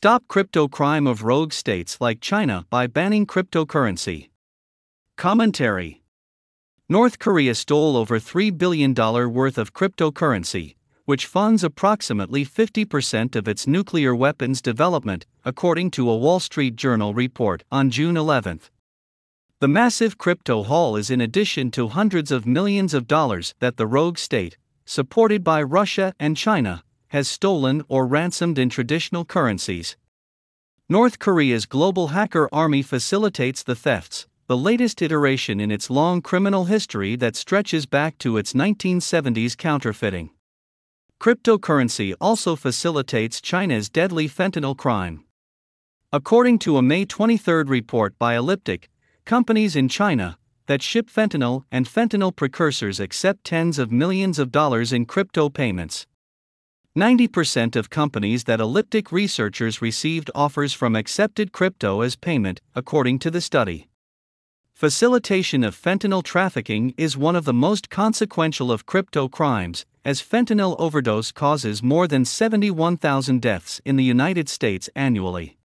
Stop 0.00 0.28
crypto 0.28 0.68
crime 0.68 1.08
of 1.08 1.24
rogue 1.24 1.52
states 1.52 2.00
like 2.00 2.20
China 2.20 2.64
by 2.70 2.86
banning 2.86 3.26
cryptocurrency. 3.26 4.28
Commentary 5.16 6.04
North 6.88 7.18
Korea 7.18 7.52
stole 7.52 7.96
over 7.96 8.20
$3 8.20 8.56
billion 8.56 8.94
worth 8.94 9.58
of 9.58 9.74
cryptocurrency, 9.74 10.76
which 11.04 11.26
funds 11.26 11.64
approximately 11.64 12.46
50% 12.46 13.34
of 13.34 13.48
its 13.48 13.66
nuclear 13.66 14.14
weapons 14.14 14.62
development, 14.62 15.26
according 15.44 15.90
to 15.90 16.08
a 16.08 16.16
Wall 16.16 16.38
Street 16.38 16.76
Journal 16.76 17.12
report 17.12 17.64
on 17.72 17.90
June 17.90 18.16
11. 18.16 18.60
The 19.58 19.66
massive 19.66 20.16
crypto 20.16 20.62
haul 20.62 20.94
is 20.94 21.10
in 21.10 21.20
addition 21.20 21.72
to 21.72 21.88
hundreds 21.88 22.30
of 22.30 22.46
millions 22.46 22.94
of 22.94 23.08
dollars 23.08 23.56
that 23.58 23.78
the 23.78 23.86
rogue 23.88 24.18
state, 24.18 24.58
supported 24.84 25.42
by 25.42 25.60
Russia 25.60 26.14
and 26.20 26.36
China, 26.36 26.84
has 27.08 27.28
stolen 27.28 27.82
or 27.88 28.06
ransomed 28.06 28.58
in 28.58 28.68
traditional 28.68 29.24
currencies. 29.24 29.96
North 30.88 31.18
Korea's 31.18 31.66
global 31.66 32.08
hacker 32.08 32.48
army 32.52 32.82
facilitates 32.82 33.62
the 33.62 33.74
thefts, 33.74 34.26
the 34.46 34.56
latest 34.56 35.02
iteration 35.02 35.60
in 35.60 35.70
its 35.70 35.90
long 35.90 36.22
criminal 36.22 36.64
history 36.64 37.14
that 37.16 37.36
stretches 37.36 37.84
back 37.84 38.16
to 38.18 38.38
its 38.38 38.54
1970s 38.54 39.56
counterfeiting. 39.56 40.30
Cryptocurrency 41.20 42.14
also 42.20 42.56
facilitates 42.56 43.40
China's 43.40 43.90
deadly 43.90 44.28
fentanyl 44.28 44.76
crime. 44.76 45.24
According 46.12 46.60
to 46.60 46.78
a 46.78 46.82
May 46.82 47.04
23 47.04 47.64
report 47.64 48.18
by 48.18 48.34
Elliptic, 48.34 48.88
companies 49.26 49.76
in 49.76 49.88
China 49.88 50.38
that 50.68 50.80
ship 50.80 51.10
fentanyl 51.10 51.64
and 51.70 51.86
fentanyl 51.86 52.34
precursors 52.34 53.00
accept 53.00 53.44
tens 53.44 53.78
of 53.78 53.92
millions 53.92 54.38
of 54.38 54.52
dollars 54.52 54.92
in 54.92 55.04
crypto 55.04 55.50
payments. 55.50 56.06
90% 56.98 57.76
of 57.76 57.90
companies 57.90 58.42
that 58.44 58.58
Elliptic 58.58 59.12
researchers 59.12 59.80
received 59.80 60.32
offers 60.34 60.72
from 60.72 60.96
accepted 60.96 61.52
crypto 61.52 62.00
as 62.00 62.16
payment, 62.16 62.60
according 62.74 63.20
to 63.20 63.30
the 63.30 63.40
study. 63.40 63.86
Facilitation 64.74 65.62
of 65.62 65.76
fentanyl 65.76 66.24
trafficking 66.24 66.92
is 66.96 67.16
one 67.16 67.36
of 67.36 67.44
the 67.44 67.54
most 67.54 67.88
consequential 67.88 68.72
of 68.72 68.84
crypto 68.84 69.28
crimes, 69.28 69.86
as 70.04 70.20
fentanyl 70.20 70.74
overdose 70.80 71.30
causes 71.30 71.84
more 71.84 72.08
than 72.08 72.24
71,000 72.24 73.40
deaths 73.40 73.80
in 73.84 73.94
the 73.94 74.02
United 74.02 74.48
States 74.48 74.90
annually. 74.96 75.56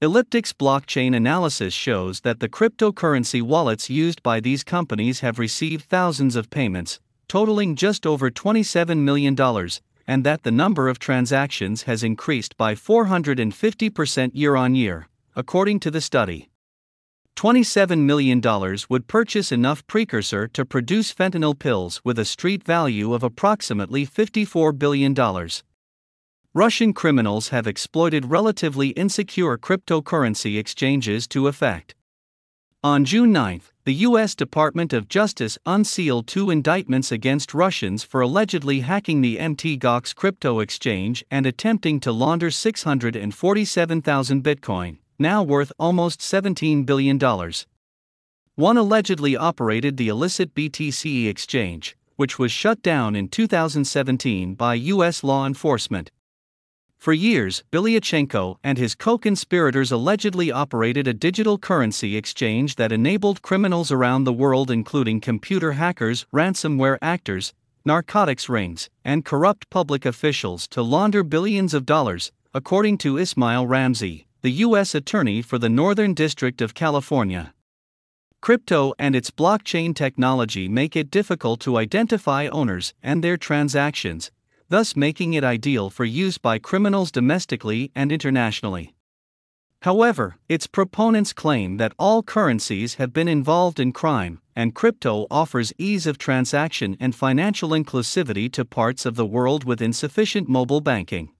Elliptic's 0.00 0.52
blockchain 0.52 1.16
analysis 1.16 1.74
shows 1.74 2.20
that 2.20 2.38
the 2.38 2.48
cryptocurrency 2.48 3.42
wallets 3.42 3.90
used 3.90 4.22
by 4.22 4.38
these 4.38 4.62
companies 4.62 5.18
have 5.18 5.40
received 5.40 5.86
thousands 5.86 6.36
of 6.36 6.48
payments, 6.50 7.00
totaling 7.26 7.74
just 7.74 8.06
over 8.06 8.30
$27 8.30 8.98
million, 8.98 9.34
and 10.06 10.24
that 10.24 10.42
the 10.42 10.50
number 10.50 10.88
of 10.88 10.98
transactions 10.98 11.82
has 11.82 12.02
increased 12.02 12.56
by 12.56 12.74
450% 12.74 14.30
year 14.34 14.56
on 14.56 14.74
year, 14.74 15.08
according 15.34 15.80
to 15.80 15.90
the 15.90 16.00
study. 16.00 16.50
$27 17.36 17.98
million 18.00 18.40
would 18.88 19.08
purchase 19.08 19.50
enough 19.50 19.86
precursor 19.86 20.46
to 20.48 20.64
produce 20.64 21.12
fentanyl 21.12 21.58
pills 21.58 22.00
with 22.04 22.18
a 22.18 22.24
street 22.24 22.62
value 22.62 23.12
of 23.12 23.22
approximately 23.22 24.06
$54 24.06 24.78
billion. 24.78 25.14
Russian 26.54 26.92
criminals 26.92 27.48
have 27.48 27.66
exploited 27.66 28.30
relatively 28.30 28.90
insecure 28.90 29.58
cryptocurrency 29.58 30.56
exchanges 30.56 31.26
to 31.26 31.48
effect. 31.48 31.96
On 32.84 33.02
June 33.06 33.32
9, 33.32 33.62
the 33.84 33.94
U.S. 34.08 34.34
Department 34.34 34.92
of 34.92 35.08
Justice 35.08 35.56
unsealed 35.64 36.26
two 36.26 36.50
indictments 36.50 37.10
against 37.10 37.54
Russians 37.54 38.04
for 38.04 38.20
allegedly 38.20 38.80
hacking 38.80 39.22
the 39.22 39.38
Mt. 39.38 39.80
Gox 39.80 40.14
crypto 40.14 40.60
exchange 40.60 41.24
and 41.30 41.46
attempting 41.46 41.98
to 42.00 42.12
launder 42.12 42.50
647,000 42.50 44.44
Bitcoin 44.44 44.98
now 45.18 45.42
worth 45.42 45.72
almost 45.78 46.20
$17 46.20 46.84
billion. 46.84 47.18
One 48.54 48.76
allegedly 48.76 49.34
operated 49.34 49.96
the 49.96 50.08
illicit 50.08 50.54
BTC 50.54 51.26
exchange, 51.26 51.96
which 52.16 52.38
was 52.38 52.52
shut 52.52 52.82
down 52.82 53.16
in 53.16 53.28
2017 53.28 54.54
by 54.56 54.74
U.S. 54.74 55.24
law 55.24 55.46
enforcement. 55.46 56.10
For 57.04 57.12
years, 57.12 57.62
Bilyuchenko 57.70 58.56
and 58.64 58.78
his 58.78 58.94
co 58.94 59.18
conspirators 59.18 59.92
allegedly 59.92 60.50
operated 60.50 61.06
a 61.06 61.12
digital 61.12 61.58
currency 61.58 62.16
exchange 62.16 62.76
that 62.76 62.92
enabled 62.92 63.42
criminals 63.42 63.92
around 63.92 64.24
the 64.24 64.32
world, 64.32 64.70
including 64.70 65.20
computer 65.20 65.72
hackers, 65.72 66.24
ransomware 66.32 66.96
actors, 67.02 67.52
narcotics 67.84 68.48
rings, 68.48 68.88
and 69.04 69.22
corrupt 69.22 69.68
public 69.68 70.06
officials, 70.06 70.66
to 70.68 70.80
launder 70.80 71.22
billions 71.22 71.74
of 71.74 71.84
dollars, 71.84 72.32
according 72.54 72.96
to 72.96 73.18
Ismail 73.18 73.66
Ramsey, 73.66 74.26
the 74.40 74.64
U.S. 74.64 74.94
Attorney 74.94 75.42
for 75.42 75.58
the 75.58 75.68
Northern 75.68 76.14
District 76.14 76.62
of 76.62 76.72
California. 76.72 77.52
Crypto 78.40 78.94
and 78.98 79.14
its 79.14 79.30
blockchain 79.30 79.94
technology 79.94 80.70
make 80.70 80.96
it 80.96 81.10
difficult 81.10 81.60
to 81.60 81.76
identify 81.76 82.46
owners 82.46 82.94
and 83.02 83.22
their 83.22 83.36
transactions, 83.36 84.30
thus 84.68 84.96
making 84.96 85.34
it 85.34 85.44
ideal 85.44 85.90
for 85.90 86.04
use 86.04 86.38
by 86.38 86.58
criminals 86.58 87.10
domestically 87.10 87.90
and 87.94 88.10
internationally. 88.10 88.94
However, 89.82 90.36
its 90.48 90.66
proponents 90.66 91.32
claim 91.32 91.76
that 91.76 91.94
all 91.98 92.22
currencies 92.22 92.94
have 92.94 93.12
been 93.12 93.28
involved 93.28 93.78
in 93.78 93.92
crime, 93.92 94.40
and 94.56 94.74
crypto 94.74 95.26
offers 95.30 95.72
ease 95.76 96.06
of 96.06 96.16
transaction 96.16 96.96
and 96.98 97.14
financial 97.14 97.70
inclusivity 97.70 98.50
to 98.52 98.64
parts 98.64 99.04
of 99.04 99.16
the 99.16 99.26
world 99.26 99.64
with 99.64 99.82
insufficient 99.82 100.48
mobile 100.48 100.80
banking 100.80 101.30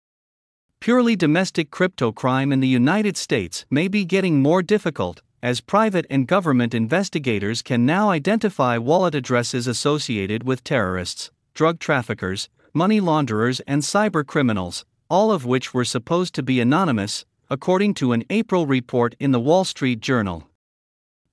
purely 0.85 1.17
domestic 1.17 1.71
crypto 1.71 2.13
crime 2.13 2.53
in 2.53 2.61
the 2.61 2.69
United 2.69 3.17
States 3.17 3.65
may 3.71 3.89
be 3.89 4.05
getting 4.05 4.43
more 4.43 4.61
difficult, 4.61 5.23
as 5.43 5.63
private 5.63 6.05
and 6.11 6.27
government 6.27 6.75
investigators 6.75 7.63
can 7.63 7.87
now 7.87 8.11
identify 8.11 8.77
wallet 8.77 9.15
addresses 9.15 9.67
associated 9.67 10.43
with 10.43 10.63
terrorists, 10.63 11.31
drug 11.55 11.79
traffickers, 11.79 12.51
money 12.75 12.99
launderers, 12.99 13.61
and 13.61 13.83
cyber 13.83 14.27
criminals, 14.27 14.85
all 15.09 15.31
of 15.31 15.47
which 15.47 15.73
were 15.73 15.85
supposed 15.85 16.35
to 16.35 16.43
be 16.43 16.61
anonymous, 16.61 17.25
according 17.49 17.95
to 17.95 18.13
an 18.13 18.25
April 18.31 18.67
report 18.67 19.15
in 19.21 19.31
the 19.31 19.41
Wall 19.41 19.65
Street 19.65 20.01
Journal. 20.01 20.49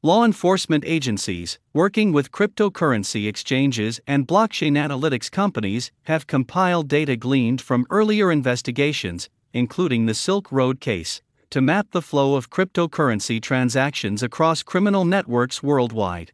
Law 0.03 0.23
enforcement 0.23 0.83
agencies, 0.85 1.59
working 1.73 2.11
with 2.11 2.31
cryptocurrency 2.31 3.27
exchanges 3.27 3.99
and 4.07 4.27
blockchain 4.27 4.73
analytics 4.73 5.29
companies, 5.29 5.91
have 6.03 6.27
compiled 6.27 6.87
data 6.87 7.15
gleaned 7.15 7.61
from 7.61 7.85
earlier 7.89 8.31
investigations, 8.31 9.29
including 9.53 10.05
the 10.05 10.13
Silk 10.13 10.51
Road 10.51 10.79
case, 10.79 11.21
to 11.49 11.61
map 11.61 11.87
the 11.91 12.01
flow 12.01 12.35
of 12.35 12.49
cryptocurrency 12.49 13.41
transactions 13.41 14.23
across 14.23 14.63
criminal 14.63 15.05
networks 15.05 15.61
worldwide. 15.61 16.31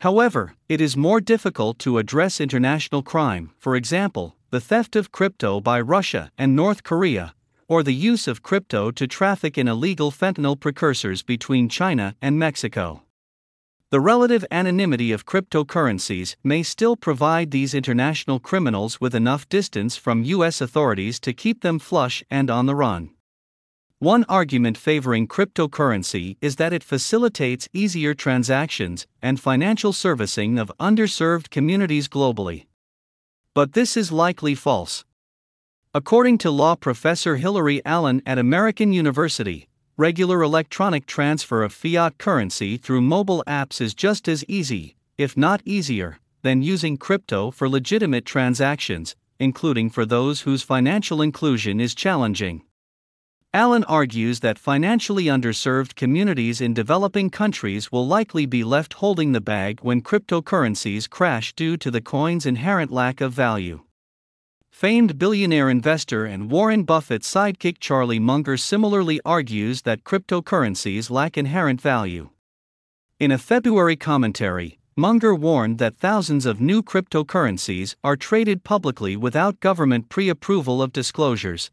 However, 0.00 0.54
it 0.66 0.80
is 0.80 0.96
more 0.96 1.20
difficult 1.20 1.78
to 1.80 1.98
address 1.98 2.40
international 2.40 3.02
crime, 3.02 3.50
for 3.58 3.76
example, 3.76 4.34
the 4.48 4.60
theft 4.60 4.96
of 4.96 5.12
crypto 5.12 5.60
by 5.60 5.78
Russia 5.78 6.30
and 6.38 6.56
North 6.56 6.82
Korea, 6.82 7.34
or 7.68 7.82
the 7.82 7.94
use 7.94 8.26
of 8.26 8.42
crypto 8.42 8.90
to 8.90 9.06
traffic 9.06 9.58
in 9.58 9.68
illegal 9.68 10.10
fentanyl 10.10 10.58
precursors 10.58 11.22
between 11.22 11.68
China 11.68 12.16
and 12.22 12.38
Mexico. 12.38 13.02
The 13.90 14.00
relative 14.00 14.44
anonymity 14.50 15.12
of 15.12 15.26
cryptocurrencies 15.26 16.34
may 16.42 16.62
still 16.62 16.96
provide 16.96 17.50
these 17.50 17.74
international 17.74 18.40
criminals 18.40 19.02
with 19.02 19.14
enough 19.14 19.48
distance 19.50 19.96
from 19.96 20.24
U.S. 20.24 20.62
authorities 20.62 21.20
to 21.20 21.34
keep 21.34 21.60
them 21.60 21.78
flush 21.78 22.24
and 22.30 22.48
on 22.50 22.64
the 22.64 22.74
run. 22.74 23.10
One 24.02 24.24
argument 24.30 24.78
favoring 24.78 25.28
cryptocurrency 25.28 26.38
is 26.40 26.56
that 26.56 26.72
it 26.72 26.82
facilitates 26.82 27.68
easier 27.74 28.14
transactions 28.14 29.06
and 29.20 29.38
financial 29.38 29.92
servicing 29.92 30.58
of 30.58 30.72
underserved 30.80 31.50
communities 31.50 32.08
globally. 32.08 32.64
But 33.54 33.74
this 33.74 33.98
is 33.98 34.10
likely 34.10 34.54
false. 34.54 35.04
According 35.92 36.38
to 36.38 36.50
law 36.50 36.76
professor 36.76 37.36
Hilary 37.36 37.82
Allen 37.84 38.22
at 38.24 38.38
American 38.38 38.94
University, 38.94 39.68
regular 39.98 40.42
electronic 40.42 41.04
transfer 41.04 41.62
of 41.62 41.74
fiat 41.74 42.16
currency 42.16 42.78
through 42.78 43.02
mobile 43.02 43.44
apps 43.46 43.82
is 43.82 43.92
just 43.92 44.28
as 44.28 44.46
easy, 44.48 44.96
if 45.18 45.36
not 45.36 45.60
easier, 45.66 46.18
than 46.40 46.62
using 46.62 46.96
crypto 46.96 47.50
for 47.50 47.68
legitimate 47.68 48.24
transactions, 48.24 49.14
including 49.38 49.90
for 49.90 50.06
those 50.06 50.40
whose 50.40 50.62
financial 50.62 51.20
inclusion 51.20 51.78
is 51.80 51.94
challenging. 51.94 52.62
Allen 53.52 53.82
argues 53.84 54.38
that 54.40 54.60
financially 54.60 55.24
underserved 55.24 55.96
communities 55.96 56.60
in 56.60 56.72
developing 56.72 57.28
countries 57.28 57.90
will 57.90 58.06
likely 58.06 58.46
be 58.46 58.62
left 58.62 58.94
holding 58.94 59.32
the 59.32 59.40
bag 59.40 59.80
when 59.82 60.00
cryptocurrencies 60.00 61.10
crash 61.10 61.52
due 61.54 61.76
to 61.76 61.90
the 61.90 62.00
coin's 62.00 62.46
inherent 62.46 62.92
lack 62.92 63.20
of 63.20 63.32
value. 63.32 63.80
Famed 64.70 65.18
billionaire 65.18 65.68
investor 65.68 66.24
and 66.24 66.48
Warren 66.48 66.84
Buffett 66.84 67.22
sidekick 67.22 67.80
Charlie 67.80 68.20
Munger 68.20 68.56
similarly 68.56 69.20
argues 69.24 69.82
that 69.82 70.04
cryptocurrencies 70.04 71.10
lack 71.10 71.36
inherent 71.36 71.80
value. 71.80 72.30
In 73.18 73.32
a 73.32 73.38
February 73.38 73.96
commentary, 73.96 74.78
Munger 74.96 75.34
warned 75.34 75.78
that 75.78 75.96
thousands 75.96 76.46
of 76.46 76.60
new 76.60 76.84
cryptocurrencies 76.84 77.96
are 78.04 78.16
traded 78.16 78.62
publicly 78.62 79.16
without 79.16 79.58
government 79.58 80.08
pre 80.08 80.28
approval 80.28 80.80
of 80.80 80.92
disclosures. 80.92 81.72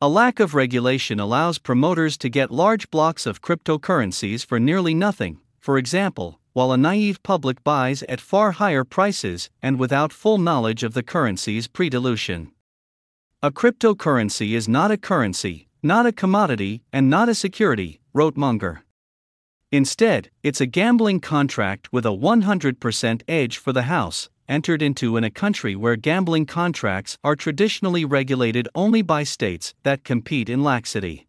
A 0.00 0.08
lack 0.08 0.38
of 0.38 0.54
regulation 0.54 1.18
allows 1.18 1.58
promoters 1.58 2.16
to 2.18 2.28
get 2.28 2.52
large 2.52 2.88
blocks 2.88 3.26
of 3.26 3.42
cryptocurrencies 3.42 4.46
for 4.46 4.60
nearly 4.60 4.94
nothing, 4.94 5.40
for 5.58 5.76
example, 5.76 6.38
while 6.52 6.70
a 6.70 6.76
naive 6.76 7.20
public 7.24 7.64
buys 7.64 8.04
at 8.04 8.20
far 8.20 8.52
higher 8.52 8.84
prices 8.84 9.50
and 9.60 9.76
without 9.76 10.12
full 10.12 10.38
knowledge 10.38 10.84
of 10.84 10.94
the 10.94 11.02
currency's 11.02 11.66
pre 11.66 11.90
dilution. 11.90 12.52
A 13.42 13.50
cryptocurrency 13.50 14.52
is 14.52 14.68
not 14.68 14.92
a 14.92 14.96
currency, 14.96 15.66
not 15.82 16.06
a 16.06 16.12
commodity, 16.12 16.84
and 16.92 17.10
not 17.10 17.28
a 17.28 17.34
security, 17.34 18.00
wrote 18.12 18.36
Munger. 18.36 18.84
Instead, 19.72 20.30
it's 20.44 20.60
a 20.60 20.66
gambling 20.66 21.18
contract 21.18 21.92
with 21.92 22.06
a 22.06 22.10
100% 22.10 23.22
edge 23.26 23.56
for 23.56 23.72
the 23.72 23.82
house, 23.82 24.28
entered 24.48 24.82
into 24.82 25.16
in 25.16 25.24
a 25.24 25.30
country 25.30 25.76
where 25.76 25.96
gambling 25.96 26.46
contracts 26.46 27.18
are 27.22 27.36
traditionally 27.36 28.04
regulated 28.04 28.68
only 28.74 29.02
by 29.02 29.22
states 29.22 29.74
that 29.82 30.04
compete 30.04 30.48
in 30.48 30.62
laxity. 30.62 31.26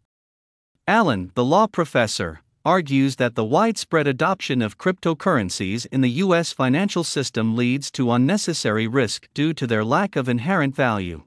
Allen, 0.86 1.30
the 1.34 1.44
law 1.44 1.66
professor, 1.66 2.40
argues 2.64 3.16
that 3.16 3.34
the 3.34 3.44
widespread 3.44 4.06
adoption 4.06 4.60
of 4.60 4.76
cryptocurrencies 4.76 5.86
in 5.92 6.02
the 6.02 6.10
U.S. 6.24 6.52
financial 6.52 7.04
system 7.04 7.56
leads 7.56 7.90
to 7.90 8.12
unnecessary 8.12 8.86
risk 8.86 9.28
due 9.32 9.54
to 9.54 9.66
their 9.66 9.84
lack 9.84 10.14
of 10.16 10.28
inherent 10.28 10.74
value. 10.74 11.22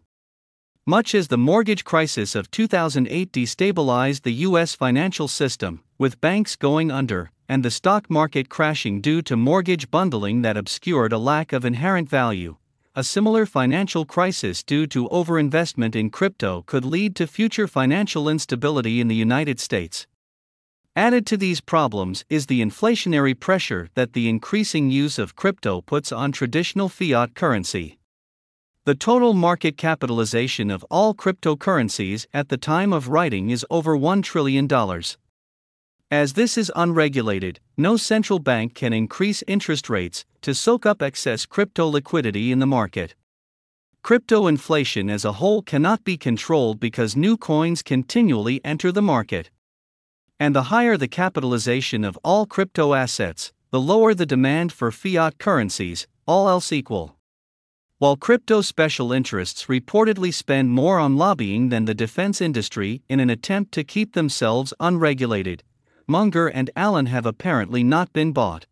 Much 0.85 1.15
as 1.15 1.29
the 1.29 1.37
mortgage 1.37 1.83
crisis 1.83 2.35
of 2.35 2.51
2008 2.51 3.31
destabilized 3.31 4.21
the 4.21 4.33
U.S. 4.47 4.75
financial 4.75 5.27
system, 5.27 5.81
with 5.97 6.21
banks 6.21 6.55
going 6.55 6.91
under 6.91 7.31
and 7.47 7.63
the 7.63 7.71
stock 7.71 8.09
market 8.09 8.49
crashing 8.49 9.01
due 9.01 9.21
to 9.21 9.35
mortgage 9.35 9.89
bundling 9.91 10.41
that 10.41 10.57
obscured 10.57 11.13
a 11.13 11.17
lack 11.17 11.53
of 11.53 11.65
inherent 11.65 12.09
value, 12.09 12.57
a 12.95 13.03
similar 13.03 13.45
financial 13.45 14.05
crisis 14.05 14.63
due 14.63 14.85
to 14.85 15.09
overinvestment 15.09 15.95
in 15.95 16.09
crypto 16.09 16.63
could 16.67 16.85
lead 16.85 17.15
to 17.15 17.25
future 17.25 17.67
financial 17.67 18.29
instability 18.29 19.01
in 19.01 19.07
the 19.07 19.15
United 19.15 19.59
States. 19.59 20.05
Added 20.95 21.25
to 21.25 21.37
these 21.37 21.59
problems 21.59 22.23
is 22.29 22.45
the 22.45 22.61
inflationary 22.61 23.39
pressure 23.39 23.89
that 23.95 24.13
the 24.13 24.29
increasing 24.29 24.91
use 24.91 25.17
of 25.17 25.35
crypto 25.35 25.81
puts 25.81 26.11
on 26.11 26.31
traditional 26.31 26.87
fiat 26.87 27.33
currency. 27.33 27.97
The 28.85 28.93
total 28.93 29.33
market 29.33 29.75
capitalization 29.75 30.69
of 30.69 30.83
all 30.91 31.15
cryptocurrencies 31.15 32.27
at 32.31 32.49
the 32.49 32.57
time 32.57 32.93
of 32.93 33.07
writing 33.07 33.49
is 33.49 33.65
over 33.71 33.97
$1 33.97 34.21
trillion. 34.21 34.67
As 36.13 36.33
this 36.33 36.59
is 36.59 36.71
unregulated, 36.75 37.59
no 37.75 37.97
central 37.97 38.37
bank 38.37 38.75
can 38.75 38.93
increase 38.93 39.43
interest 39.47 39.89
rates 39.89 40.25
to 40.43 40.53
soak 40.53 40.85
up 40.85 41.01
excess 41.01 41.47
crypto 41.47 41.87
liquidity 41.87 42.51
in 42.51 42.59
the 42.59 42.67
market. 42.67 43.15
Crypto 44.03 44.45
inflation 44.45 45.09
as 45.09 45.25
a 45.25 45.31
whole 45.31 45.63
cannot 45.63 46.03
be 46.03 46.15
controlled 46.15 46.79
because 46.79 47.15
new 47.15 47.35
coins 47.35 47.81
continually 47.81 48.61
enter 48.63 48.91
the 48.91 49.01
market. 49.01 49.49
And 50.39 50.55
the 50.55 50.69
higher 50.69 50.97
the 50.97 51.07
capitalization 51.07 52.03
of 52.03 52.19
all 52.23 52.45
crypto 52.45 52.93
assets, 52.93 53.51
the 53.71 53.81
lower 53.81 54.13
the 54.13 54.27
demand 54.27 54.71
for 54.71 54.91
fiat 54.91 55.39
currencies, 55.39 56.05
all 56.27 56.47
else 56.47 56.71
equal. 56.71 57.15
While 57.97 58.17
crypto 58.17 58.61
special 58.61 59.11
interests 59.11 59.65
reportedly 59.65 60.31
spend 60.31 60.69
more 60.69 60.99
on 60.99 61.17
lobbying 61.17 61.69
than 61.69 61.85
the 61.85 61.95
defense 61.95 62.39
industry 62.39 63.01
in 63.09 63.19
an 63.19 63.31
attempt 63.31 63.71
to 63.71 63.83
keep 63.83 64.13
themselves 64.13 64.75
unregulated, 64.79 65.63
Munger 66.07 66.47
and 66.47 66.69
Allen 66.75 67.05
have 67.05 67.25
apparently 67.25 67.83
not 67.83 68.11
been 68.11 68.33
bought. 68.33 68.65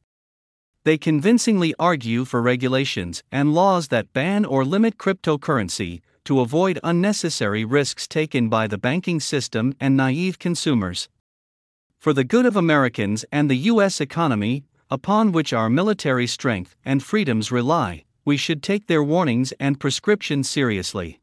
They 0.84 0.98
convincingly 0.98 1.74
argue 1.80 2.26
for 2.26 2.42
regulations 2.42 3.24
and 3.32 3.54
laws 3.54 3.88
that 3.88 4.14
ban 4.14 4.44
or 4.44 4.66
limit 4.66 4.98
cryptocurrency 4.98 6.02
to 6.26 6.42
avoid 6.42 6.80
unnecessary 6.84 7.64
risks 7.64 8.08
taken 8.08 8.50
by 8.50 8.68
the 8.68 8.78
banking 8.78 9.20
system 9.20 9.74
and 9.80 9.96
naive 9.96 10.40
consumers. 10.40 11.08
For 11.98 12.14
the 12.14 12.24
good 12.24 12.46
of 12.46 12.56
Americans 12.56 13.24
and 13.32 13.50
the 13.50 13.70
U.S. 13.72 14.02
economy, 14.02 14.64
upon 14.90 15.32
which 15.32 15.54
our 15.54 15.70
military 15.70 16.28
strength 16.28 16.76
and 16.84 17.02
freedoms 17.02 17.52
rely, 17.52 18.04
we 18.26 18.38
should 18.38 18.62
take 18.62 18.88
their 18.88 19.04
warnings 19.04 19.54
and 19.54 19.80
prescriptions 19.80 20.50
seriously. 20.50 21.21